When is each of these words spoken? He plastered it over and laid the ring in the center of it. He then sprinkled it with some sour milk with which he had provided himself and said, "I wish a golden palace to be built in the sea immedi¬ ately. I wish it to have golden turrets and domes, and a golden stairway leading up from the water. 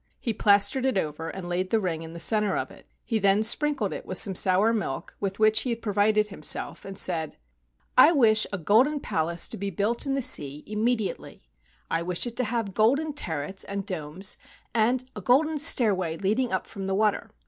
He 0.19 0.33
plastered 0.33 0.83
it 0.83 0.97
over 0.97 1.29
and 1.29 1.47
laid 1.47 1.69
the 1.69 1.79
ring 1.79 2.01
in 2.01 2.13
the 2.13 2.19
center 2.19 2.57
of 2.57 2.71
it. 2.71 2.87
He 3.05 3.19
then 3.19 3.43
sprinkled 3.43 3.93
it 3.93 4.03
with 4.03 4.17
some 4.17 4.33
sour 4.33 4.73
milk 4.73 5.15
with 5.19 5.37
which 5.37 5.59
he 5.59 5.69
had 5.69 5.83
provided 5.83 6.29
himself 6.29 6.85
and 6.85 6.97
said, 6.97 7.37
"I 7.95 8.11
wish 8.11 8.47
a 8.51 8.57
golden 8.57 8.99
palace 8.99 9.47
to 9.49 9.57
be 9.57 9.69
built 9.69 10.07
in 10.07 10.15
the 10.15 10.23
sea 10.23 10.63
immedi¬ 10.67 11.15
ately. 11.15 11.41
I 11.91 12.01
wish 12.01 12.25
it 12.25 12.35
to 12.37 12.43
have 12.45 12.73
golden 12.73 13.13
turrets 13.13 13.63
and 13.63 13.85
domes, 13.85 14.39
and 14.73 15.07
a 15.15 15.21
golden 15.21 15.59
stairway 15.59 16.17
leading 16.17 16.51
up 16.51 16.65
from 16.65 16.87
the 16.87 16.95
water. 16.95 17.29